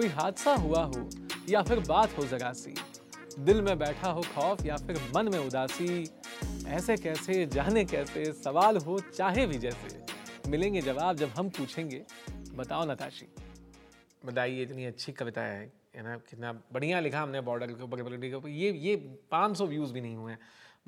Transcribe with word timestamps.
कोई 0.00 0.08
हादसा 0.08 0.54
हुआ 0.54 0.84
हो 0.84 1.10
या 1.48 1.62
फिर 1.62 1.80
बात 1.80 2.18
हो 2.18 2.24
जरा 2.24 2.52
सी? 2.52 2.74
दिल 3.38 3.62
में 3.62 3.78
बैठा 3.78 4.10
हो 4.10 4.22
खौफ 4.34 4.66
या 4.66 4.76
फिर 4.76 5.00
मन 5.16 5.28
में 5.28 5.38
उदासी? 5.38 6.10
ऐसे 6.66 6.96
कैसे 6.96 7.46
जाने 7.46 7.84
कैसे 7.84 8.32
सवाल 8.32 8.76
हो 8.76 9.00
चाहे 9.00 9.46
भी 9.46 9.58
जैसे। 9.58 10.06
मिलेंगे 10.50 10.80
जवाब 10.80 11.16
जब 11.16 11.28
हम 11.28 11.48
पूछेंगे। 11.48 12.04
बताओ 12.54 12.90
नताशी। 12.90 13.26
बताइए 14.24 14.62
इतनी 14.62 14.84
अच्छी 14.84 15.12
कविता 15.12 15.40
है 15.40 15.72
है 15.96 16.02
ना? 16.02 16.16
कितना 16.16 16.52
बढ़िया 16.52 17.00
लिखा 17.00 17.20
हमने 17.20 17.40
बॉर्डर 17.40 17.66
के 17.66 17.82
ऊपर 17.82 18.02
के 18.02 18.34
ऊपर। 18.34 18.48
ये 18.48 18.72
ये 18.72 18.96
500 19.30 19.66
व्यूज़ 19.66 19.92
भी 19.92 20.00
नहीं 20.00 20.16
हुए 20.16 20.32
हैं। 20.32 20.38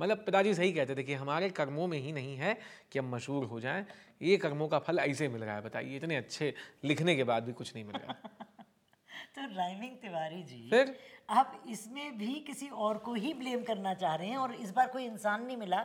मतलब 0.01 0.17
पिताजी 0.17 0.55
सही 0.55 0.73
कहते 0.73 0.95
थे 0.95 1.03
कि 1.03 1.15
हमारे 1.15 1.51
कर्मों 1.51 1.87
में 1.87 1.99
ही 1.99 2.13
नहीं 2.13 2.37
है 2.37 2.59
कि 2.93 2.99
हम 2.99 3.15
मशहूर 3.15 3.45
हो 3.45 3.61
जाएँ। 3.61 3.87
ये 4.23 4.37
कर्मों 4.37 4.69
का 4.69 4.79
फल 4.79 4.99
ऐसे 4.99 5.29
मिल 5.29 5.45
रहा 5.45 5.55
है 5.55 5.63
बताइए। 5.63 5.97
इतने 5.97 6.17
अच्छे 6.17 6.55
लिखने 6.85 7.17
के 7.17 7.25
बाद 7.25 7.43
भी 7.43 7.53
कुछ 7.53 7.75
नहीं 7.75 7.85
मिल 7.85 7.97
रहा 7.97 8.47
तो 9.37 9.43
राइमिंग 9.57 9.97
तिवारी 9.97 10.43
जी 10.43 10.69
फिर? 10.71 10.97
आप 11.31 11.63
इसमें 11.69 12.19
भी 12.19 12.35
किसी 12.47 12.67
और 12.69 12.99
को 12.99 13.15
ही 13.15 13.35
ब्लेम 13.35 13.63
करना 13.63 13.95
चाह 13.95 14.15
रहे 14.15 14.29
हैं 14.29 14.37
और 14.37 14.55
इस 14.55 14.71
बार 14.71 14.89
कोई 14.89 15.05
इंसान 15.05 15.45
नहीं 15.45 15.57
मिला 15.57 15.83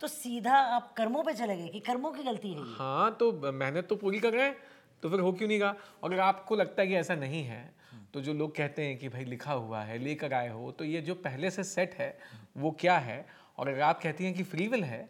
तो 0.00 0.08
सीधा 0.08 0.56
आप 0.76 0.92
कर्मों 0.92 1.22
पे 1.24 1.32
चले 1.34 1.56
गए 1.56 1.68
कि 1.68 1.80
कर्मों 1.80 2.12
की 2.12 2.22
गलती 2.22 2.52
है 2.52 2.74
हाँ 2.74 3.10
तो 3.20 3.32
मेहनत 3.52 3.86
तो 3.88 3.96
पूरी 3.96 4.20
कर 4.20 4.32
रहे 4.32 4.44
हैं 4.44 4.56
तो 5.02 5.10
फिर 5.10 5.20
हो 5.20 5.32
क्यों 5.32 5.48
नहीं 5.48 5.60
और 5.62 6.12
अगर 6.12 6.20
आपको 6.20 6.56
लगता 6.56 6.82
है 6.82 6.88
कि 6.88 6.94
ऐसा 6.94 7.14
नहीं 7.14 7.44
है 7.44 7.74
तो 8.14 8.20
जो 8.20 8.32
लोग 8.32 8.56
कहते 8.56 8.82
हैं 8.82 8.98
कि 8.98 9.08
भाई 9.08 9.24
लिखा 9.24 9.52
हुआ 9.52 9.82
है 9.82 9.98
लेकर 9.98 10.32
आए 10.32 10.48
हो 10.48 10.72
तो 10.72 10.84
ये 10.84 11.00
जो 11.00 11.14
पहले 11.14 11.50
से 11.50 11.64
सेट 11.64 11.94
है 11.94 12.18
वो 12.56 12.70
क्या 12.70 12.98
है? 12.98 13.26
और 13.58 13.68
अगर 13.68 13.80
आप 13.80 14.00
कहती 14.02 14.24
हैं 14.24 14.34
कि 14.34 14.42
फ्री 14.42 14.68
विल 14.68 14.84
है 14.84 15.08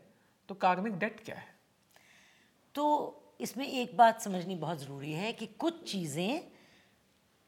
तो 0.49 0.55
कार्मिक 0.55 0.99
डेट 0.99 1.21
क्या 1.24 1.37
है? 1.37 1.55
तो 2.74 2.85
इसमें 3.41 3.66
एक 3.69 3.97
बात 3.97 4.21
समझनी 4.21 4.55
बहुत 4.57 4.79
ज़रूरी 4.79 5.13
है 5.13 5.32
कि 5.32 5.47
कुछ 5.47 5.93
चीज़ें 5.93 6.55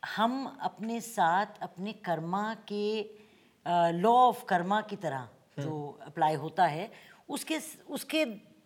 हम 0.03 0.59
अपने 0.63 1.01
साथ 1.01 1.63
अपने 1.63 1.93
कर्मा 1.93 2.55
के 2.73 3.01
लॉ 3.93 4.13
ऑफ़ 4.13 4.45
कर्मा 4.45 4.81
की 4.81 4.97
तरह 4.97 5.29
जो 5.59 5.99
अप्लाई 6.03 6.35
होता 6.35 6.67
है 6.67 6.91
उसके 7.29 7.59
उसके 7.91 8.25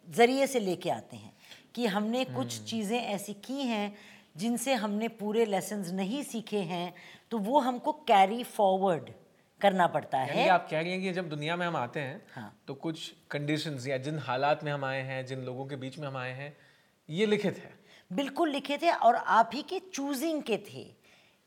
ज़रिए 0.08 0.46
से 0.46 0.60
लेके 0.60 0.90
आते 0.90 1.16
हैं 1.16 1.32
कि 1.74 1.86
हमने 1.86 2.24
कुछ 2.26 2.62
चीज़ें 2.64 2.98
ऐसी 2.98 3.34
की 3.34 3.60
हैं 3.62 3.94
जिनसे 4.36 4.74
हमने 4.74 5.08
पूरे 5.08 5.44
लेसन्स 5.44 5.90
नहीं 5.92 6.22
सीखे 6.22 6.60
हैं 6.68 6.92
तो 7.30 7.38
वो 7.38 7.60
हमको 7.60 7.92
कैरी 8.08 8.42
फॉरवर्ड 8.44 9.10
करना 9.60 9.86
पड़ता 9.86 10.18
है। 10.18 10.48
आप 10.48 10.66
कह 10.70 10.80
रही 10.80 10.92
हैं 10.92 11.00
कि 11.02 11.12
जब 11.12 11.28
दुनिया 11.28 11.56
में 11.56 11.66
हम 11.66 11.76
आते 11.76 12.00
हैं 12.00 12.22
हाँ। 12.34 12.52
तो 12.68 12.74
कुछ 12.74 13.12
कंडीशंस 13.30 13.86
या 13.86 13.98
जिन 13.98 14.18
हालात 14.18 14.64
में 14.64 14.72
हम 14.72 14.84
आए 14.84 15.02
हैं 15.02 15.24
जिन 15.26 15.44
लोगों 15.44 15.66
के 15.66 15.76
बीच 15.76 15.98
में 15.98 16.06
हम 16.08 16.16
आए 16.16 16.32
हैं 16.32 16.56
ये 17.08 17.26
लिखित 17.26 17.58
है। 17.58 17.70
बिल्कुल 18.10 18.50
लिखे 18.50 18.78
थे 18.78 18.90
और 18.90 19.14
आप 19.14 19.50
ही 19.54 19.62
के 19.62 19.78
चूजिंग 19.94 20.42
के 20.42 20.56
थे। 20.68 20.82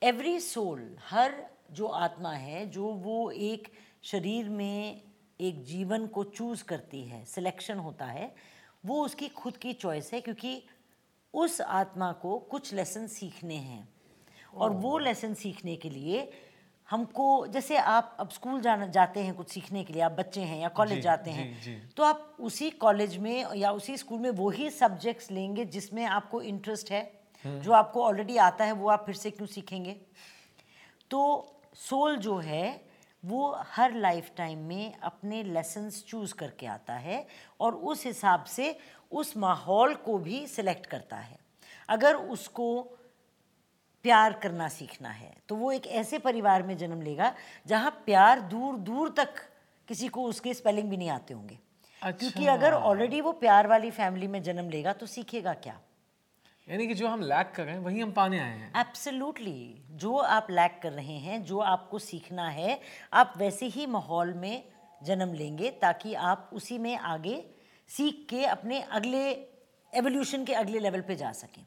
एवरी 0.06 0.40
सोल 0.40 0.98
हर 1.10 1.46
जो 1.72 1.86
आत्मा 1.86 2.32
है 2.32 2.66
जो 2.66 2.86
वो 2.86 3.32
एक 3.32 3.68
शरीर 4.04 4.50
में 4.50 5.02
एक 5.42 5.64
जीवन 5.64 6.08
को 6.08 6.24
चूज़ 6.24 6.64
करती 6.64 7.04
है 7.04 7.26
सिलेक्शन 7.26 7.78
होता 7.78 8.06
है 8.06 8.36
वो 8.86 9.06
उसकी 9.06 9.28
खुद 9.28 9.58
की 9.58 9.74
चॉइस 9.74 10.14
है 10.14 10.22
क्योंकि 10.22 10.64
उस 11.34 11.62
आत्मा 11.62 12.12
को 12.12 12.40
कुछ 12.40 12.74
लेसन 12.74 13.08
सीखने 13.08 13.56
हैं। 13.56 13.90
और 14.56 14.72
वो 14.72 14.98
लेसन 14.98 15.34
सीखने 15.34 15.76
के 15.76 15.90
लिए 15.90 16.32
हमको 16.90 17.48
जैसे 17.48 17.78
आप 17.78 18.18
अब 18.20 18.30
स्कूल 18.30 18.62
जाना 18.62 18.88
जाते 18.88 19.20
हैं 19.20 19.36
कुछ 19.36 19.50
सीखने 19.50 19.84
के 19.84 19.94
लिए 19.94 20.02
आप 20.02 20.12
बच्चे 20.12 20.42
हैं 20.42 20.62
या 20.62 20.68
कॉलेज 20.68 20.96
जी, 20.96 21.02
जाते 21.02 21.32
जी, 21.32 21.38
हैं 21.38 21.62
जी। 21.62 21.82
तो 21.98 22.04
आप 22.04 22.38
उसी 22.40 22.70
कॉलेज 22.70 23.18
में 23.18 23.56
या 23.56 23.72
उसी 23.72 23.98
स्कूल 23.98 24.20
में 24.20 24.30
वही 24.30 24.70
सब्जेक्ट्स 24.70 25.32
लेंगे 25.32 25.66
जिसमें 25.66 26.06
आपको 26.06 26.42
इंटरेस्ट 26.42 26.92
है? 26.92 27.15
जो 27.46 27.72
आपको 27.72 28.04
ऑलरेडी 28.04 28.38
आता 28.38 28.66
है 28.66 28.72
वो 28.72 28.90
आप 28.90 29.04
फिर 29.06 29.16
से 29.16 29.32
क्यों 29.32 29.48
सीखेंगे? 29.48 29.96
तो 31.12 31.52
सोल 31.76 32.18
जो 32.18 32.38
है 32.38 32.82
वो 33.24 33.56
हर 33.68 33.94
लाइफ 33.94 34.30
टाइम 34.38 34.60
में 34.60 34.94
अपने 34.94 35.42
लेसन्स 35.44 36.04
चूज़ 36.04 36.34
करके 36.34 36.66
आता 36.66 36.94
है 36.94 37.26
और 37.60 37.76
उस 37.76 38.06
हिसाब 38.06 38.44
से 38.44 38.78
उस 39.12 39.36
माहौल 39.38 39.96
को 39.96 40.18
भी 40.18 40.46
सिलेक्ट 40.48 40.86
करता 40.86 41.18
है। 41.18 41.38
अगर 41.90 42.16
उसको 42.16 42.82
प्यार 44.06 44.34
करना 44.34 44.68
सीखना 44.70 45.10
है 45.10 45.34
तो 45.50 45.56
वो 45.56 45.72
एक 45.72 45.88
ऐसे 45.88 46.20
परिवार 46.20 46.64
में 46.64 46.76
जन्म 46.78 47.02
लेगा 47.02 47.34
जहाँ 47.68 47.92
प्यार 48.06 48.42
दूर 48.42 48.78
दूर 48.80 49.10
तक 49.10 49.34
किसी 49.88 50.08
को 50.08 50.24
उसके 50.24 50.54
स्पेलिंग 50.54 50.90
भी 50.90 50.98
नहीं 50.98 51.10
आते 51.10 51.34
होंगे। 51.34 51.58
अच्छा। 52.02 52.18
क्योंकि 52.20 52.48
अगर 52.48 52.74
ऑलरेडी 52.74 53.22
वो 53.22 53.32
प्यार 53.32 53.68
वाली 53.68 53.92
फैमिली 53.92 54.28
में 54.28 54.42
जन्म 54.44 54.70
लेगा 54.70 54.94
तो 54.94 55.06
सीखेगा 55.06 55.54
क्या? 55.54 55.80
यानी 56.70 56.88
कि 56.88 56.94
जो 56.94 57.08
हम 57.08 57.22
लैक 57.22 57.52
कर 57.56 57.64
रहे 57.64 57.74
हैं 57.76 57.82
वही 57.82 58.00
हम 58.00 58.12
पाने 58.12 58.40
आए 58.40 58.58
हैं। 58.58 58.80
एब्सोल्युटली 58.80 59.82
जो 59.92 60.18
आप 60.18 60.48
लैक 60.50 60.80
कर 60.84 60.92
रहे 60.92 61.18
हैं 61.18 61.44
जो 61.44 61.60
आपको 61.60 62.00
सीखना 62.00 62.50
है 62.50 62.82
आप 63.14 63.34
वैसे 63.38 63.66
ही 63.66 63.86
माहौल 63.86 64.34
में 64.34 64.64
जन्म 65.04 65.34
लेंगे 65.34 65.72
ताकि 65.72 66.14
आप 66.14 66.50
उसी 66.54 66.78
में 66.78 66.98
आगे 66.98 67.46
सीख 67.88 68.28
के 68.30 68.46
अपने 68.46 68.82
अगले 68.82 69.32
एवोल्यूशन 69.94 70.46
के 70.46 70.54
अगले 70.54 70.80
लेवल 70.80 71.02
पे 71.02 71.16
जा 71.16 71.32
सकें। 71.32 71.66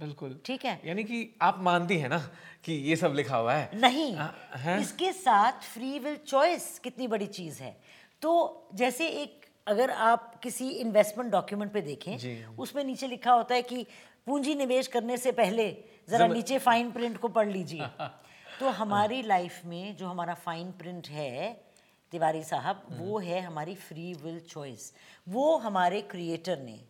बिल्कुल। 0.00 0.40
ठीक 0.44 0.64
है? 0.64 0.80
यानी 0.84 1.04
कि 1.04 1.36
आप 1.42 1.58
मानती 1.60 1.98
हैं 1.98 2.08
ना 2.08 2.18
कि 2.64 2.72
ये 2.72 2.96
सब 2.96 3.12
लिखा 3.16 3.36
हुआ 3.36 3.54
है? 3.54 3.70
नहीं। 3.74 4.16
आ, 4.16 4.28
हैं? 4.56 4.80
इसके 4.80 5.12
साथ 5.12 5.52
फ्री 5.52 5.98
विल 5.98 6.16
चॉइस 6.16 6.78
कितनी 6.78 7.08
बड़ी 7.08 7.26
चीज़ 7.26 7.62
है। 7.62 7.80
तो 8.22 8.68
जैसे 8.74 9.08
एक 9.08 9.45
अगर 9.66 9.90
आप 9.90 10.40
किसी 10.40 10.70
इन्वेस्टमेंट 10.70 11.32
डॉक्यूमेंट 11.32 11.72
पे 11.72 11.80
देखें 11.80 12.46
उसमें 12.46 12.84
नीचे 12.84 13.06
लिखा 13.06 13.32
होता 13.32 13.54
है 13.54 13.62
कि 13.62 13.86
पूंजी 14.26 14.54
निवेश 14.54 14.86
करने 14.86 15.16
से 15.16 15.32
पहले 15.32 15.84
जरा 16.08 16.26
नीचे 16.26 16.58
फाइन 16.58 16.92
प्रिंट 16.92 17.18
को 17.18 17.28
पढ़ 17.28 17.48
लीजिए। 17.48 17.86
तो 18.60 18.68
हमारी 18.68 19.22
लाइफ 19.22 19.64
में 19.64 19.96
जो 19.96 20.06
हमारा 20.06 20.34
फाइन 20.34 20.72
प्रिंट 20.72 21.08
है 21.08 21.64
तिवारी 22.10 22.44
साहब 22.44 22.86
वो 22.90 23.18
है 23.18 23.40
हमारी 23.40 23.74
फ्री 23.74 24.14
विल 24.14 24.40
चॉइस 24.40 24.92
वो 25.28 25.56
हमारे 25.56 26.00
क्रिएटर 26.00 26.58
ने 26.58 26.80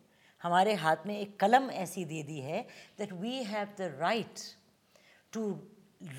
हमारे 0.43 0.75
हाथ 0.75 0.97
में 1.07 1.19
एक 1.19 1.41
कलम 1.41 1.71
ऐसी 1.71 2.05
दे 2.05 2.23
दी 2.23 2.41
है 2.41 2.67
that 2.99 3.13
we 3.13 3.43
have 3.45 3.67
the 3.67 3.97
right 4.01 4.35
to 5.37 5.43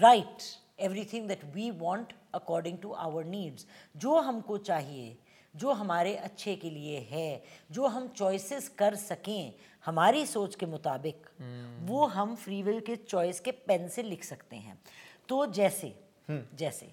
write 0.01 0.43
everything 0.85 1.27
that 1.27 1.45
we 1.45 1.71
want 1.71 2.05
according 2.33 2.77
to 2.77 2.91
our 2.91 3.25
needs 3.25 3.67
जो 3.97 4.19
हमको 4.19 4.57
चाहिए 4.57 5.17
जो 5.57 5.71
हमारे 5.71 6.15
अच्छे 6.15 6.55
के 6.55 6.69
लिए 6.69 6.99
है 7.11 7.43
जो 7.71 7.87
हम 7.87 8.07
चॉइसेस 8.07 8.69
कर 8.69 8.95
सकें 8.95 9.53
हमारी 9.85 10.25
सोच 10.25 10.55
के 10.55 10.65
मुताबिक 10.65 11.15
hmm. 11.15 11.89
वो 11.89 12.05
हम 12.05 12.35
फ्री 12.35 12.63
विल 12.63 12.79
के 12.79 12.95
चॉइस 12.95 13.39
के 13.39 13.51
पेन 13.51 13.87
से 13.87 14.03
लिख 14.03 14.23
सकते 14.23 14.55
हैं 14.55 14.79
तो 15.29 15.45
जैसे 15.45 15.93
hmm. 16.29 16.41
जैसे 16.55 16.91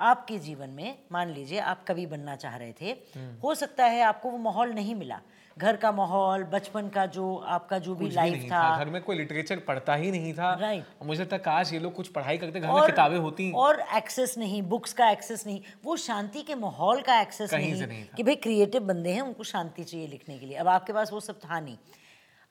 आपके 0.00 0.38
जीवन 0.38 0.70
में 0.70 0.98
मान 1.12 1.28
लीजिए 1.28 1.58
आप 1.58 1.84
कवि 1.84 2.06
बनना 2.06 2.36
चाह 2.36 2.56
रहे 2.56 2.72
थे 2.80 2.94
hmm. 2.94 3.42
हो 3.42 3.54
सकता 3.54 3.84
है 3.84 4.02
आपको 4.02 4.30
वो 4.30 4.38
माहौल 4.38 4.72
नहीं 4.72 4.94
मिला 4.94 5.20
घर 5.58 5.76
का 5.76 5.92
माहौल 5.92 6.44
बचपन 6.44 6.88
का 6.88 7.06
जो 7.06 7.34
आपका 7.36 7.78
जो 7.78 7.94
भी 7.94 8.08
लाइफ 8.10 8.44
था। 8.44 8.62
था 8.62 8.84
घर 8.84 8.90
में 8.90 9.00
कोई 9.02 9.16
लिटरेचर 9.16 9.58
पढ़ता 9.58 9.94
ही 9.94 10.10
नहीं 10.10 10.32
था। 10.34 10.52
Right. 10.60 11.00
और 11.00 11.06
मुझे 11.06 11.20
लगता 11.22 11.38
काश 11.38 11.72
ये 11.72 11.78
लोग 11.78 11.94
कुछ 11.94 12.08
पढ़ाई 12.08 12.38
करते 12.38 12.60
घर 12.60 12.72
में 12.72 12.86
किताबें 12.86 13.18
होती। 13.18 13.50
और 13.52 13.80
एक्सेस 13.96 14.36
नहीं 14.38 14.62
बुक्स 14.62 14.92
का 14.92 15.10
एक्सेस 15.10 15.46
नहीं 15.46 15.60
वो 15.84 15.96
शांति 15.96 16.42
के 16.42 16.54
माहौल 16.54 17.00
का 17.00 17.20
एक्सेस 17.20 17.54
नहीं, 17.54 17.74
नहीं 17.86 18.04
कि 18.16 18.22
भाई 18.22 18.34
क्रिएटिव 18.34 18.82
बंदे 18.82 19.12
हैं 19.12 19.22
उनको 19.22 19.44
शांति 19.44 19.84
चाहिए 19.84 20.06
लिखने 20.06 20.38
के 20.38 20.46
लिए। 20.46 20.56
अब 20.56 20.68
आपके 20.68 20.92
पास 20.92 21.12
वो 21.12 21.20
सब 21.20 21.38
था 21.38 21.60
नहीं। 21.60 21.76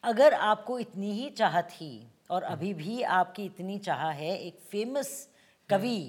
अगर 0.04 0.34
आपको 0.34 0.80
इतनी 0.80 1.12
ही 1.12 1.30
चाह 1.30 1.62
थी 1.62 2.08
और 2.32 2.44
अभी 2.44 2.74
भी 2.74 3.02
आपकी 3.02 3.46
इतनी 3.46 3.78
चाह 3.78 4.10
है 4.10 4.38
एक 4.38 4.60
फ़ेमस 4.72 5.28
कवि 5.70 6.00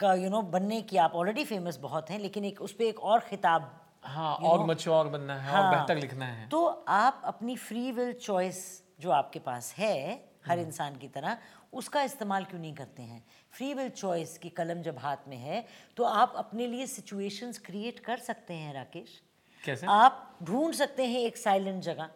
का 0.00 0.14
यू 0.14 0.30
नो 0.30 0.42
बनने 0.42 0.80
की 0.82 0.96
आप 0.96 1.12
ऑलरेडी 1.14 1.44
फ़ेमस 1.44 1.78
बहुत 1.82 2.10
हैं 2.10 2.18
लेकिन 2.18 2.44
एक 2.44 2.60
उस 2.62 2.72
पर 2.72 2.84
एक 2.84 3.00
और 3.00 3.20
खिताब 3.20 3.85
हाँ 4.06 4.34
और 4.34 4.64
मच्योर 4.66 5.06
बनना 5.08 5.34
है 5.34 5.50
हाँ, 5.50 5.62
और। 5.62 5.76
बेहतर 5.76 5.98
लिखना 5.98 6.26
है। 6.26 6.48
तो 6.48 6.64
आप 6.88 7.22
अपनी 7.24 7.56
फ्री 7.56 7.90
विल 7.92 8.12
चॉइस 8.12 8.62
जो 9.00 9.10
आपके 9.10 9.38
पास 9.38 9.74
है 9.78 10.24
हर 10.46 10.58
इंसान 10.58 10.96
की 10.96 11.08
तरह 11.08 11.38
उसका 11.72 12.02
इस्तेमाल 12.02 12.44
क्यों 12.44 12.60
नहीं 12.60 12.74
करते 12.74 13.02
हैं? 13.02 13.24
फ्री 13.52 13.72
विल 13.74 13.88
चॉइस 13.88 14.36
की 14.38 14.48
कलम 14.48 14.82
जब 14.82 14.98
हाथ 14.98 15.28
में 15.28 15.36
है 15.36 15.64
तो 15.96 16.04
आप 16.04 16.32
अपने 16.36 16.66
लिए 16.66 16.86
सिचुएशंस 16.86 17.58
क्रिएट 17.58 17.98
कर 17.98 18.16
सकते 18.18 18.54
हैं 18.54 18.74
राकेश। 18.74 19.20
कैसे? 19.64 19.86
आप 19.86 20.38
ढूंढ 20.42 20.74
सकते 20.74 21.04
हैं 21.04 21.20
एक 21.20 21.36
साइलेंट 21.36 21.82
जगह। 21.82 22.08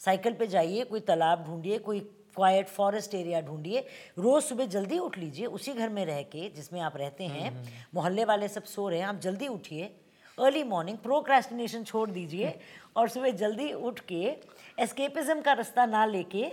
साइकिल 0.00 0.34
पे 0.34 0.46
जाइए 0.46 0.84
कोई 0.84 1.00
तालाब 1.00 1.44
ढूंढिए 1.46 1.78
कोई 1.78 2.00
क्वाइट 2.34 2.68
फॉरेस्ट 2.68 3.14
एरिया 3.14 3.40
ढूंढिए 3.40 3.80
रोज 4.18 4.42
सुबह 4.42 4.66
जल्दी 4.66 4.98
उठ 4.98 5.18
लीजिए 5.18 5.46
उसी 5.46 5.72
घर 5.72 5.88
में 5.88 6.04
रह 6.06 6.22
के 6.22 6.48
जिसमें 6.50 6.80
आप 6.80 6.96
रहते 6.96 7.24
हैं 7.24 7.50
मोहल्ले 7.94 8.24
वाले 8.24 8.48
सब 8.48 8.64
सो 8.64 8.88
रहे 8.88 8.98
हैं 8.98 9.06
आप 9.06 9.18
जल्दी 9.18 9.48
उठिए। 9.48 9.94
अर्ली 10.38 10.62
मॉर्निंग 10.64 10.98
प्रोक्रेस्टिनेशन 10.98 11.84
छोड़ 11.84 12.08
दीजिए 12.10 12.58
और 12.96 13.08
सुबह 13.08 13.30
जल्दी 13.36 13.72
उठ 13.72 14.00
के 14.08 14.22
एस्केपिज्म 14.78 15.40
का 15.40 15.52
रास्ता 15.52 15.86
ना 15.86 16.04
लेके 16.06 16.50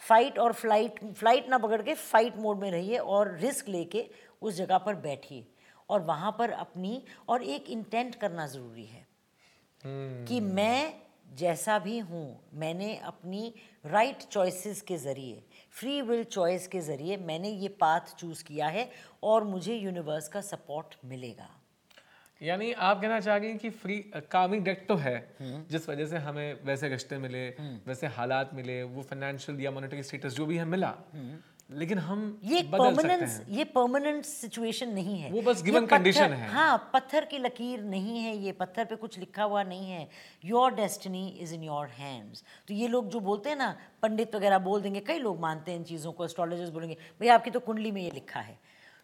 फाइट 0.00 0.38
और 0.38 0.52
फ़्लाइट 0.52 0.98
फ़्लाइट 1.04 1.48
ना 1.48 1.58
पकड़ 1.58 1.80
के 1.82 1.94
फाइट 1.94 2.36
मोड 2.36 2.58
में 2.58 2.70
रहिए 2.70 2.98
और 2.98 3.36
रिस्क 3.38 3.68
लेके 3.68 4.04
उस 4.42 4.54
जगह 4.54 4.78
पर 4.78 4.94
बैठिए। 4.96 5.46
और 5.88 6.00
वहाँ 6.02 6.34
पर 6.38 6.50
अपनी 6.50 7.02
और 7.28 7.42
एक 7.44 7.70
इंटेंट 7.70 8.14
करना 8.14 8.46
ज़रूरी 8.46 8.84
है 8.84 9.06
कि 10.26 10.40
मैं 10.40 10.92
जैसा 11.36 11.78
भी 11.78 11.98
हूँ 11.98 12.40
मैंने 12.54 12.94
अपनी 12.96 13.54
राइट 13.86 14.16
right 14.16 14.30
चॉइसेस 14.32 14.80
के 14.82 14.96
ज़रिए 14.98 15.42
फ्री 15.70 16.00
विल 16.02 16.24
चॉइस 16.24 16.66
के 16.68 16.80
ज़रिए 16.80 17.16
मैंने 17.16 17.48
ये 17.48 17.68
पाथ 17.80 18.14
चूज़ 18.18 18.44
किया 18.44 18.68
है 18.68 18.90
और 19.22 19.44
मुझे 19.44 19.74
यूनिवर्स 19.74 20.28
का 20.28 20.40
सपोर्ट 20.40 20.96
मिलेगा। 21.04 21.48
यानी 22.42 22.72
आप 22.72 23.00
कहना 23.00 23.18
चाह 23.20 23.36
रही 23.36 23.58
कि 23.58 23.70
फ्री 23.70 23.96
कामिंग 24.30 24.64
डेट 24.64 24.86
तो 24.88 24.96
है 24.96 25.16
जिस 25.40 25.88
वजह 25.88 26.06
से 26.06 26.18
हमें 26.18 26.64
वैसे 26.64 26.88
रिश्ते 26.88 27.18
मिले 27.18 27.46
वैसे 27.86 28.06
हालात 28.16 28.54
मिले 28.54 28.82
वो 28.84 29.02
फाइनेंशियल 29.04 29.60
या 29.60 29.70
मॉनेटरी 29.70 30.02
स्टेटस 30.02 30.36
जो 30.36 30.46
भी 30.46 30.56
है 30.56 30.64
मिला 30.66 30.94
लेकिन 31.70 31.98
हम 31.98 32.22
ये 32.44 32.62
परमानेंस 32.72 33.40
ये 33.48 33.64
परमानेंट 33.66 34.24
सिचुएशन 34.24 34.88
नहीं 34.88 35.16
है। 35.18 35.30
वो 35.32 35.42
बस 35.42 35.62
गिवन 35.62 35.86
कंडीशन 35.86 36.32
है। 36.32 36.48
हाँ 36.48 36.90
पत्थर 36.94 37.24
की 37.24 37.38
लकीर 37.38 37.82
नहीं 37.84 38.18
है 38.18 38.36
ये 38.36 38.52
पत्थर 38.52 38.84
पे 38.84 38.96
कुछ 38.96 39.18
लिखा 39.18 39.42
हुआ 39.44 39.62
नहीं 39.62 39.90
है। 39.90 40.08
Your 40.44 40.74
destiny 40.74 41.26
is 41.42 41.54
in 41.54 41.62
your 41.64 41.86
hands 41.98 42.44
तो 42.68 42.74
ये 42.74 42.88
लोग 42.88 43.08
जो 43.10 43.20
बोलते 43.20 43.50
हैं 43.50 43.56
ना 43.56 43.74
पंडित 44.02 44.34
वगैरह 44.34 44.58
बोल 44.58 44.82
देंगे 44.82 45.00
कई 45.00 45.18
लोग 45.18 45.40
मानते 45.40 45.70
हैं 45.70 45.78
इन 45.78 45.84
चीज़ों 45.84 46.12
को 46.12 46.24
एस्ट्रोलॉजर्स 46.24 46.70
बोलेंगे 46.70 46.96
भैया 47.20 47.34
आपकी 47.34 47.50
तो 47.50 47.60
कुंडली 47.60 47.90
में 47.92 48.02
ये 48.02 48.10
लिखा 48.10 48.40
है। 48.40 48.58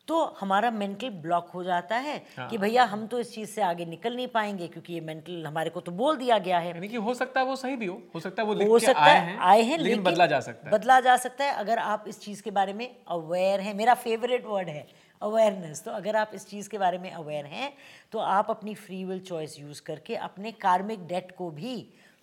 तो 0.09 0.23
हमारा 0.41 0.71
मेंटल 0.71 1.11
ब्लॉक 1.23 1.49
हो 1.51 1.63
जाता 1.65 1.97
है 1.97 2.17
हाँ। 2.37 2.49
कि 2.49 2.59
भैया 2.59 2.85
हम 2.85 3.07
तो 3.07 3.19
इस 3.21 3.33
चीज़ 3.35 3.51
से 3.51 3.63
आगे 3.63 3.85
निकल 3.85 4.15
नहीं 4.17 4.27
पाएँगे 4.29 4.69
क्योंकि 4.69 4.93
ये 4.95 5.01
मेंटल 5.01 5.47
हमारे 5.47 5.71
को 5.71 5.81
तो 5.81 5.93
बोल 5.93 6.17
दिया 6.17 6.39
गया 6.39 6.59
है। 6.59 6.69
यानी 6.69 6.89
कि 6.89 6.97
हो 6.97 7.15
सकता 7.15 7.41
है 7.41 7.47
वो 7.47 7.57
सही 7.57 7.77
भी 7.77 7.87
हो 7.87 8.01
हो 8.15 8.21
सकता 8.21 8.43
है 8.43 8.49
वो 8.49 8.67
हो 8.69 8.79
सकता 8.79 9.01
आए 9.01 9.19
हैं 9.19 9.37
आए 9.39 9.63
हैं 9.63 9.79
लेकिन 9.79 10.03
बदला 10.03 10.27
जा 10.27 10.41
सकता 10.41 10.69
है। 10.69 10.73
बदला 10.75 10.99
जा 11.01 11.17
सकता 11.17 11.45
है। 11.45 11.53
अगर 11.55 11.79
आप 11.79 12.05
इस 12.09 12.21
चीज़ 12.21 12.43
के 12.43 12.51
बारे 12.51 12.73
में 12.73 12.87
अवेयर 13.09 13.61
हैं 13.61 13.75
मेरा 13.75 13.95
फेवरेट 13.95 14.47
वर्ड 14.47 14.69
है 14.69 14.87
अवेयरनेस 15.23 15.83
तो 15.85 15.91
अगर 15.91 16.17
आप 16.17 16.31
इस 16.35 16.49
चीज़ 16.49 16.69
के 16.69 16.79
बारे 16.79 16.99
में 16.99 17.11
अवेयर 17.13 17.47
हैं 17.47 17.73
तो 18.13 18.19
आप 18.19 18.51
अपनी 18.51 18.75
फ्री 18.75 19.05
विल 19.05 19.21
चॉइस 19.21 19.59
यूज़ 19.61 19.83
करके 19.83 20.17
अपने 20.29 20.53
कार्मिक 20.53 21.07
डेट 21.07 21.33
को 21.39 21.51
भी 21.51 21.77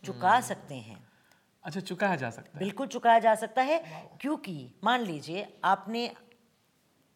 चुका 0.03 0.29
हम्म। 0.29 0.45
सकते 0.45 0.75
हैं। 0.75 0.97
अच्छा 1.63 1.79
चुकाया 1.79 2.15
जा 2.15 2.29
सकता 2.29 2.51
है। 2.53 2.59
बिल्कुल 2.59 2.87
चुकाया 2.87 3.19
जा 3.19 3.33
सकता 3.35 3.61
है 3.61 3.81
क्योंकि 4.21 4.57
मान 4.83 5.01
लीजिए 5.01 5.47
आपने 5.63 6.09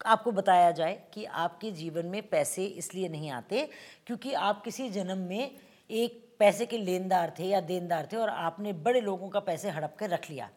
आपको 0.06 0.32
बताया 0.32 0.72
जाए 0.72 1.04
कि 1.14 1.26
आपके 1.26 1.72
जीवन 1.72 2.06
में 2.06 2.30
पैसे 2.30 2.66
इसलिए 2.66 3.10
नहीं 3.10 3.30
आते 3.32 3.70
क्योंकि 4.08 4.34
आप 4.34 4.64
किसी 4.64 4.90
जन्म 4.90 5.18
में 5.18 5.52
एक 5.90 6.36
पैसे 6.40 6.66
के 6.66 6.78
लेनदार 6.78 7.34
थे 7.40 7.44
या 7.44 7.62
देनदार 7.62 8.08
थे 8.12 8.18
और 8.18 8.30
आपने 8.30 8.74
बड़े 8.74 9.02
लोगों 9.02 9.30
का 9.30 9.40
पैसे 9.40 9.70
हड़प 9.70 9.96
कर 10.00 10.10
रख 10.10 10.30
लिया। 10.30 10.50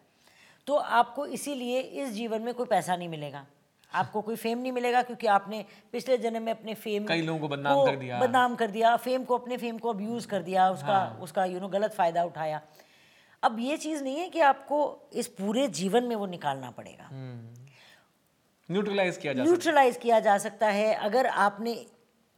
तो 0.66 0.74
आपको 0.74 1.26
इसीलिए 1.26 1.80
इस 1.80 2.10
जीवन 2.10 2.42
में 2.42 2.54
कोई 2.54 2.66
पैसा 2.66 2.96
नहीं 2.96 3.08
मिलेगा। 3.08 3.46
आपको 3.94 4.20
कोई 4.20 4.36
फेम 4.36 4.58
नहीं 4.58 4.72
मिलेगा 4.72 5.02
क्योंकि 5.02 5.26
आपने 5.26 5.64
पिछले 5.92 6.18
जन्म 6.18 6.42
में 6.42 6.52
अपने 6.52 6.74
फेम 6.74 7.06
कई 7.06 7.22
लोगों 7.22 7.40
को 7.40 7.48
बदनाम 7.48 7.86
कर 7.86 7.96
दिया। 7.96 8.20
बदनाम 8.20 8.54
कर 8.54 8.70
दिया 8.70 8.96
फेम 8.96 9.24
को 9.24 9.38
अपने 9.38 9.56
फेम 9.56 9.78
को 9.78 9.90
अब्यूज़ 9.90 10.28
कर 10.28 10.42
दिया 10.42 10.70
उसका 10.70 10.98
हाँ। 10.98 11.18
उसका 11.22 11.44
यू 11.44 11.60
नो 11.60 11.68
गलत 11.68 11.92
फ़ायदा 11.92 12.24
उठाया। 12.24 12.60
अब 13.42 13.58
ये 13.60 13.76
चीज़ 13.76 14.04
नहीं 14.04 14.16
है 14.16 14.28
कि 14.28 14.40
आपको 14.40 15.08
इस 15.12 15.26
पूरे 15.26 15.68
जीवन 15.68 16.04
में 16.04 16.16
वो 16.16 16.26
निकालना 16.26 16.70
पड़ेगा। 16.70 17.04
हम्म। 17.04 17.61
न्यूट्रलाइज 18.72 19.16
किया 19.16 19.32
जा 19.32 19.42
न्यूट्रलाइज 19.42 19.96
किया 20.02 20.20
जा 20.20 20.36
सकता 20.38 20.68
है। 20.70 20.92
अगर 20.94 21.26
आपने 21.26 21.74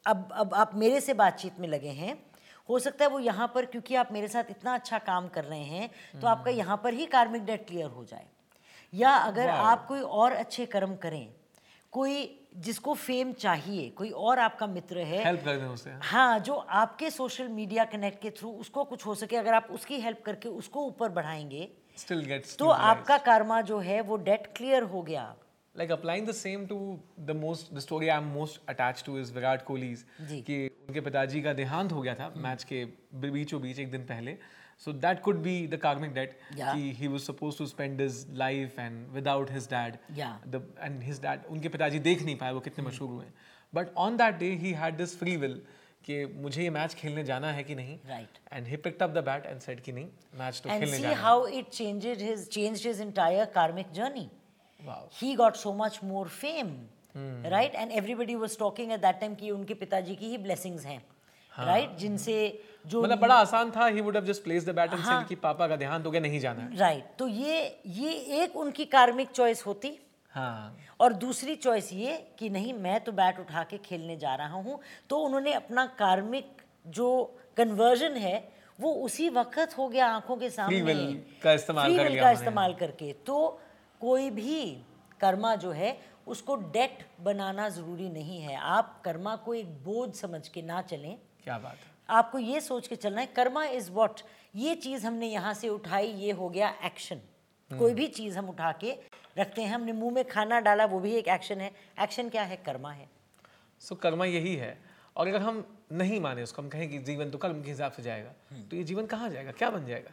अब 0.07 0.29
अब 0.35 0.55
आप 0.55 0.75
मेरे 0.77 1.01
से 1.01 1.15
बातचीत 1.15 1.61
में 1.61 1.69
लगे 1.69 1.89
हैं 1.93 2.17
हो 2.69 2.79
सकता 2.79 3.05
है 3.05 3.11
वो 3.11 3.19
यहाँ 3.21 3.51
पर 3.55 3.67
क्योंकि 3.67 3.95
आप 3.95 4.13
मेरे 4.13 4.29
साथ 4.29 4.51
इतना 4.51 4.75
अच्छा 4.75 4.99
काम 5.07 5.29
कर 5.29 5.45
रहे 5.45 5.65
हैं 5.65 5.89
तो 6.21 6.27
आपका 6.27 6.51
हम्म। 6.51 6.59
यहाँ 6.59 6.81
पर 6.85 6.95
ही 6.95 7.07
कार्मिक 7.07 7.45
डेट 7.47 7.67
क्लियर 7.67 7.91
हो 7.91 8.05
जाए। 8.05 8.27
या 8.93 9.11
अगर 9.11 9.49
आप 9.51 9.87
कोई 9.87 10.01
और 10.01 10.33
अच्छे 10.35 10.67
कर्म 10.67 10.95
करें 10.97 11.29
कोई 11.93 12.41
जिसको 12.57 12.95
फेम 12.95 13.33
चाहिए 13.35 13.89
कोई 13.91 14.11
और 14.11 14.39
आपका 14.39 14.67
मित्र 14.67 14.99
है 15.01 15.23
हेल्प 15.25 15.45
कर 15.45 15.57
दें 15.57 15.67
उसे। 15.67 15.91
हाँ 16.03 16.39
जो 16.41 16.55
आपके 16.55 17.11
सोशल 17.11 17.49
मीडिया 17.51 17.85
कनेक्ट 17.87 18.21
के 18.23 18.31
थ्रू 18.31 18.51
उसको 18.61 18.85
कुछ 18.85 19.07
हो 19.07 19.15
सके 19.15 19.37
अगर 19.37 19.55
आप 19.55 19.69
उसकी 19.71 20.01
हेल्प 20.01 20.23
करके 20.27 20.49
उसको 20.51 20.85
ऊपर 20.87 21.09
बढ़ाएँगे 21.11 21.69
Still 21.99 22.23
gets 22.29 22.57
तो 22.59 22.69
आपका 22.69 23.19
कर्मा 23.25 23.61
जो 23.63 23.79
है 23.81 24.01
वो 24.03 24.17
डेट 24.19 24.47
क्लियर 24.57 24.83
हो 24.85 25.03
गया। 25.03 25.35
like 25.76 25.92
applying 25.92 26.26
the 26.26 26.34
same 26.34 26.68
to 26.68 27.00
the 27.26 27.34
most 27.34 27.74
the 27.74 27.82
story 27.82 28.12
I'm 28.12 28.30
most 28.36 28.60
attached 28.68 29.06
to 29.06 29.18
is 29.18 29.32
Virat 29.32 29.66
Kohli's 29.66 30.06
कि 30.48 30.70
उनके 30.90 31.02
पिताजी 31.02 31.42
का 31.42 31.54
देहांत 31.54 31.92
हो 31.92 32.02
गया 32.02 32.16
था 32.16 32.32
मैच 32.38 32.64
के 32.72 32.86
बीचों 33.26 33.62
बीच 33.62 33.80
एक 33.80 33.92
दिन 33.92 34.06
पहले 34.06 34.38
so 34.84 34.92
that 35.04 35.22
could 35.24 35.42
be 35.46 35.56
the 35.72 35.78
karmic 35.86 36.14
debt 36.16 36.36
yeah. 36.58 36.74
कि 36.74 36.96
he 37.00 37.08
was 37.08 37.24
supposed 37.30 37.58
to 37.58 37.68
spend 37.68 38.00
his 38.00 38.26
life 38.42 38.78
and 38.78 39.18
without 39.20 39.50
his 39.50 39.68
dad 39.68 40.00
yeah. 40.16 40.38
the 40.54 40.62
and 40.88 41.04
his 41.10 41.20
dad 41.26 41.46
उनके 41.50 41.70
पिताजी 41.70 42.00
देख 42.08 42.24
नहीं 42.24 42.36
पाए 42.38 42.54
वो 42.54 42.60
कितने 42.70 42.86
मशहूर 42.86 43.10
हुए 43.10 43.26
but 43.74 43.94
on 44.06 44.18
that 44.24 44.40
day 44.40 44.56
he 44.64 44.74
had 44.84 44.98
this 45.04 45.16
free 45.24 45.38
will 45.44 45.60
कि 46.06 46.26
मुझे 46.42 46.62
ये 46.64 46.70
मैच 46.70 46.94
खेलने 46.96 47.24
जाना 47.24 47.52
है 47.52 47.64
कि 47.64 47.76
नहीं 47.76 47.98
right 48.10 48.38
and 48.54 48.68
he 48.68 48.78
picked 48.84 49.02
up 49.04 49.10
the 49.14 49.24
bat 49.26 49.46
and 49.46 49.60
said 49.62 49.82
कि 49.84 49.92
नहीं 49.92 50.08
मैच 50.40 50.62
तो 50.64 50.70
खेलने 50.70 50.98
जाना 50.98 51.10
है 51.10 51.16
how 51.22 51.48
it 51.60 51.70
changed 51.70 52.22
his 52.22 52.48
changed 52.50 52.88
his 52.88 53.02
entire 53.02 53.46
karmic 53.56 53.92
journey 54.00 54.30
wow. 54.87 55.01
he 55.21 55.35
got 55.37 55.57
so 55.57 55.73
much 55.73 56.03
more 56.03 56.27
fame 56.27 56.75
right? 57.51 57.75
And 57.75 57.93
everybody 57.93 58.37
was 58.37 58.57
talking 58.57 58.93
at 58.93 59.03
that 59.03 59.21
time 59.21 59.37
कि 59.41 59.51
उनके 59.51 59.75
पिताजी 59.75 60.15
की 60.15 60.29
ही 60.29 60.39
blessings 60.45 60.85
हैं 60.87 61.01
हाँ. 61.53 61.67
right? 61.67 61.99
जिनसे 61.99 62.37
जो 62.87 63.03
मतलब 63.03 63.19
बड़ा 63.21 63.35
आसान 63.35 63.71
था 63.71 63.91
he 63.95 64.03
would 64.07 64.15
have 64.15 64.27
just 64.27 64.45
placed 64.45 64.67
the 64.67 64.77
bat 64.79 64.93
and 64.93 65.01
हाँ. 65.01 65.21
said 65.21 65.29
कि 65.29 65.35
पापा 65.45 65.69
का 65.69 65.77
ध्यान 65.77 66.03
क्या 66.03 66.21
नहीं 66.21 66.41
जाना 66.41 66.63
है. 66.63 66.79
Right. 66.79 67.19
तो 67.19 67.29
ये 67.29 67.81
ये 67.87 68.13
एक 68.43 68.57
उनकी 68.57 68.85
कार्मिक 68.85 69.31
चॉइस 69.31 69.67
होती। 69.67 69.99
हाँ. 70.35 70.77
और 71.01 71.13
दूसरी 71.13 71.55
चॉइस 71.57 71.93
ये 71.93 72.17
कि 72.39 72.49
नहीं 72.51 72.73
मैं 72.75 72.99
तो 73.05 73.13
बैट 73.13 73.39
उठा 73.41 73.63
के 73.71 73.79
खेलने 73.85 74.17
जा 74.17 74.35
रहा 74.35 74.63
हूँ 74.63 74.79
तो 75.11 75.19
उन्होंने 75.19 75.53
अपना 75.53 75.87
कार्मिक 75.99 76.63
जो 76.87 77.09
कन्वर्जन 77.57 78.17
है 78.17 78.37
वो 78.81 78.93
उसी 79.07 79.29
वक्त 79.29 79.77
हो 79.79 79.89
गया 79.89 80.07
आँखों 80.07 80.37
के 80.37 80.51
सामने। 80.51 80.95
का 81.43 81.53
इस्तेमाल 81.53 81.97
कर 81.97 82.21
का 82.21 82.31
इस्तेमाल 82.31 82.75
करके। 82.75 83.13
तो 83.27 83.61
कोई 84.05 84.31
भी 84.31 84.83
कर्मा 85.21 85.55
जो 85.57 85.71
है 85.71 85.99
उसको 86.27 86.57
डेट 86.57 87.07
बनाना 87.21 87.69
ज़रूरी 87.69 88.09
नहीं 88.09 88.41
है। 88.41 88.57
आप 88.57 89.03
कर्मा 89.05 89.37
को 89.37 89.55
एक 89.55 89.85
बोझ 89.85 90.15
समझ 90.15 90.49
के 90.49 90.63
ना 90.63 90.83
चलें। 90.83 91.19
क्या 91.45 91.59
बात 91.59 91.73
है? 91.73 91.93
आपको 92.11 92.39
ये 92.39 92.61
सोच 92.61 92.89
के 92.89 92.97
चलना 92.97 93.21
है 93.21 93.27
कर्मा 93.27 93.65
इज़ 93.65 93.91
वॉट 93.91 94.21
ये 94.57 94.75
चीज़ 94.75 95.07
हमने 95.07 95.27
यहाँ 95.27 95.55
से 95.55 95.69
उठाई 95.69 96.07
ये 96.07 96.33
हो 96.33 96.49
गया 96.49 96.75
एक्शन 96.85 97.17
हम्म। 97.17 97.79
कोई 97.79 97.95
भी 97.95 98.07
चीज़ 98.09 98.39
हम 98.39 98.49
उठा 98.49 98.73
के 98.73 98.97
रखते 99.39 99.63
हैं 99.63 99.75
हमने 99.75 99.93
मुँह 99.93 100.15
में 100.15 100.25
खाना 100.25 100.61
डाला 100.61 100.85
वो 100.85 101.01
भी 101.01 101.13
एक 101.13 101.29
एक्शन 101.29 101.61
है। 101.61 101.73
एक्शन 102.01 102.29
क्या 102.29 102.43
है? 102.43 102.57
कर्मा 102.57 102.93
है। 102.93 103.09
सो 103.81 103.95
so, 103.95 104.01
कर्मा 104.01 104.25
यही 104.25 104.57
है। 104.57 104.79
और 105.17 105.29
अगर 105.29 105.41
हम 105.41 105.79
नहीं 105.93 106.21
माने 106.21 106.43
उसको 106.43 106.63
हम 106.63 106.69
कहें 106.69 106.91
कि 106.91 106.99
जीवन 106.99 107.31
तो 107.31 107.39
कर्म 107.39 107.63
के 107.63 107.71
हिसाब 107.71 107.93
से 107.93 108.03
जाएगा। 108.03 108.33
हम्म। 108.51 108.63
तो 108.63 108.77
ये 108.77 108.85
जीवन 108.85 109.07
कहाँ 109.07 109.31
जाएगा? 109.31 109.53
क्या 109.53 109.71
बन 109.71 109.87
जाएगा? 109.87 110.11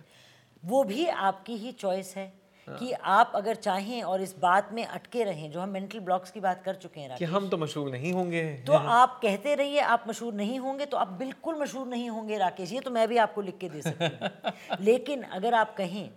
वो 0.66 0.84
भी 0.84 1.08
आपकी 1.08 1.58
ही 1.58 1.72
चॉइस 1.72 2.18
है। 2.18 2.41
कि 2.70 2.92
आप 2.92 3.32
अगर 3.36 3.56
चाहें 3.56 4.02
और 4.04 4.22
इस 4.22 4.36
बात 4.40 4.70
में 4.74 4.86
अटके 4.86 5.24
रहें 5.24 5.50
जो 5.52 5.60
हम 5.60 5.70
मेंटल 5.70 6.00
ब्लॉक्स 6.00 6.32
की 6.32 6.40
बात 6.40 6.62
कर 6.64 6.76
चुके 6.76 7.00
हैं 7.00 7.18
कि 7.18 7.26
हम 7.26 7.50
तो 7.50 7.58
मशहूर 7.58 7.92
नहीं 7.92 8.12
होंगे। 8.14 8.44
तो 8.68 8.74
आप 8.74 9.20
कहते 9.24 9.56
रहिए 9.56 9.80
आप 9.80 10.06
मशहूर 10.08 10.34
नहीं 10.34 10.60
होंगे 10.60 10.86
तो 10.86 10.98
आप 10.98 11.08
बिल्कुल 11.20 11.60
मशहूर 11.62 11.88
नहीं 11.88 12.10
होंगे 12.10 12.38
राकेश। 12.38 12.72
ये 12.74 12.80
तो 12.80 12.92
मैं 12.92 13.08
भी 13.08 13.18
आपको 13.18 13.42
लिख 13.42 13.58
के 13.58 13.70
दे 13.70 13.82
सकती 13.82 14.06
हूँ। 14.06 14.78
लेकिन 14.82 15.22
अगर 15.22 15.54
आप 15.54 15.76
कहें 15.78 16.10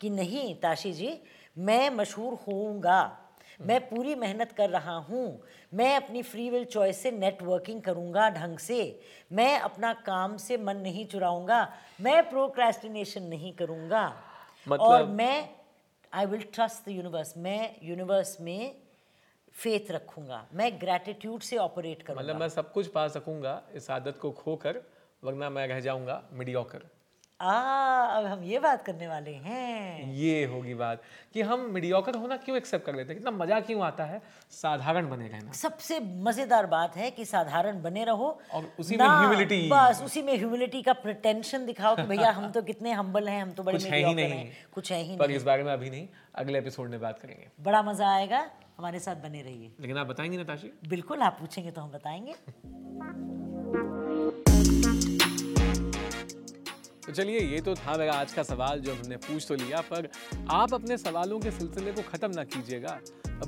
कि 0.00 0.10
नहीं 0.10 0.54
ताशी 0.54 0.92
जी 0.92 1.18
मैं 1.58 1.90
मशहूर 1.90 2.38
होऊँगा 2.46 3.00
मैं 3.60 3.80
पूरी 3.88 4.14
मेहनत 4.14 4.52
कर 4.52 4.70
रहा 4.70 4.96
हूँ 5.08 5.42
मैं 5.74 5.94
अपनी 5.96 6.22
फ्री 6.22 6.48
विल 6.50 6.64
चॉइस 6.64 7.02
से 7.02 7.10
नेटवर्किंग 7.10 7.82
करूँगा 7.82 8.28
ढंग 8.30 8.58
से 8.58 9.00
मैं 9.32 9.58
अपना 9.58 9.92
काम 10.06 10.36
से 10.36 10.56
मन 10.56 10.76
नहीं 10.76 11.06
चुराऊँगा 11.06 11.60
मैं 12.00 12.22
प्रोक्रेस्टिनेशन 12.30 13.22
नहीं 13.22 13.52
करूँगा 13.52 14.04
मतलब... 14.68 14.80
और 14.80 15.06
मैं 15.06 15.59
I 16.12 16.26
will 16.26 16.42
trust 16.54 16.84
the 16.86 16.92
universe 16.92 17.36
मैं 17.36 17.76
यूनिवर्स 17.82 18.40
में 18.40 18.76
फेथ 19.54 19.90
रखूँगा। 19.90 20.46
मैं 20.54 20.70
ग्रेटिट्यूड 20.80 21.40
से 21.40 21.56
ऑपरेट 21.56 22.02
करूँगा। 22.02 22.22
मतलब 22.22 22.36
मैं 22.36 22.48
सब 22.48 22.72
कुछ 22.72 22.86
पा 22.86 23.06
सकूँगा, 23.08 23.62
इस 23.74 23.90
आदत 23.90 24.18
को 24.18 24.30
खोकर, 24.30 24.82
वरना 25.22 25.50
मैं 25.50 25.66
रह 25.66 25.80
जाऊँगा 25.80 26.22
मीडियोकर 26.32 26.82
आ, 27.40 27.52
अब 28.16 28.24
हम 28.26 28.42
ये 28.44 28.58
बात 28.58 28.82
करने 28.82 29.06
वाले 29.08 29.30
हैं। 29.34 30.12
ये 30.14 30.44
होगी 30.44 30.74
बात 30.74 31.02
कि 31.34 31.42
हम 31.42 31.60
मीडियोकर 31.74 32.14
होना 32.14 32.36
क्यों 32.36 32.56
एक्सेप्ट 32.56 32.84
कर 32.86 32.94
लेते 32.94 33.12
हैं? 33.12 33.22
कितना 33.22 33.30
मज़ा 33.36 33.60
क्यों 33.60 33.82
आता 33.82 34.04
है? 34.04 34.20
साधारण 34.52 35.08
बने 35.10 35.28
रहना 35.28 35.52
सबसे 35.52 36.00
मज़ेदार 36.00 36.66
बात 36.66 36.96
है 36.96 37.10
कि 37.10 37.24
साधारण 37.24 37.80
बने 37.82 38.04
रहो। 38.04 38.28
और 38.54 38.70
उसी 38.80 38.96
में 38.96 39.06
ह्यूमिलिटी 39.06 39.68
बस 39.72 40.02
उसी 40.04 40.22
में 40.22 40.36
ह्यूमिलिटी 40.36 40.82
का 40.82 40.92
प्रिटेंशन 40.92 41.66
दिखाओ 41.66 41.96
कि 41.96 42.02
भैया 42.02 42.30
हम 42.30 42.50
तो 42.50 42.62
कितने 42.62 42.92
हम्बल 42.92 43.28
हैं 43.28 43.42
हम 43.42 43.50
तो 43.50 43.62
बड़े 43.62 43.78
कुछ 43.78 43.86
है 43.86 44.04
ही 44.06 44.14
नहीं। 44.14 44.50
कुछ 44.74 44.92
है 44.92 45.02
ही 45.02 45.16
पर 45.16 45.30
इस 45.30 45.42
बारे 45.42 45.62
में 45.62 45.72
अभी 45.72 45.90
नहीं 45.90 46.08
अगले 46.34 46.58
एपिसोड 46.58 46.90
में 46.90 47.00
बात 47.00 47.18
करेंगे। 47.18 47.48
बड़ा 47.60 47.82
मज़ा 47.82 48.14
आएगा 48.14 48.46
हमारे 48.78 48.98
साथ 48.98 49.16
बने 49.22 49.42
रहिए। 49.42 49.72
लेकिन 49.80 49.98
आप 49.98 50.06
बताएँगे 50.06 50.38
नताशी? 50.38 50.72
बिल्कुल 50.88 51.22
आप 51.22 51.36
पूछेंगे 51.40 51.70
तो 51.70 51.80
हम 51.80 51.90
बताएँगे। 51.90 52.34
तो 57.06 57.12
चलिए, 57.12 57.40
ये 57.40 57.60
तो 57.60 57.74
था 57.74 57.96
मेरा 57.96 58.12
आज 58.14 58.32
का 58.32 58.42
सवाल 58.42 58.80
जो 58.80 58.94
हमने 58.94 59.16
पूछ 59.18 59.46
तो 59.48 59.54
लिया, 59.54 59.80
पर 59.82 60.08
आप 60.50 60.74
अपने 60.74 60.96
सवालों 60.98 61.38
के 61.40 61.50
सिलसिले 61.50 61.92
को 61.92 62.02
ख़त्म 62.02 62.30
ना 62.30 62.44
कीजिएगा। 62.44 62.98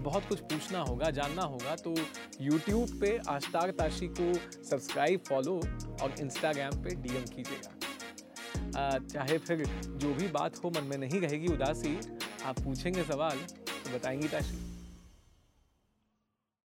बहुत 0.01 0.29
कुछ 0.29 0.41
पूछना 0.43 0.81
होगा, 0.81 1.11
जानना 1.11 1.43
होगा 1.45 1.75
तो 1.77 1.95
YouTube 2.43 3.01
पे 3.01 3.17
आश्तार 3.29 3.71
ताशी 3.71 4.07
को 4.11 4.33
सब्सक्राइब, 4.63 5.21
फॉलो 5.29 5.61
और 6.03 6.15
इंस्टाग्राम 6.21 6.83
पे 6.85 6.95
डीएम 6.97 7.25
कीजिएगा। 7.27 8.99
चाहे 9.05 9.39
फिर 9.39 9.65
जो 9.89 10.15
भी 10.15 10.29
बात 10.31 10.65
हो, 10.65 10.71
मन 10.71 10.85
में 10.85 10.97
नहीं 10.99 11.21
रहेगी 11.21 11.53
उदासी, 11.55 11.99
आप 12.45 12.61
पूछेंगे 12.61 13.03
सवाल 13.05 13.37
तो 13.37 13.97
बताएँगी 13.97 14.29
ताशी। 14.29 14.72